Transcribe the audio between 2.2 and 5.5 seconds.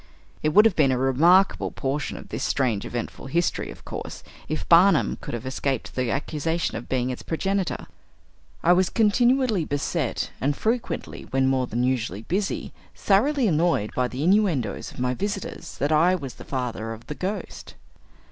"this strange, eventful history," of course, if "Barnum" could have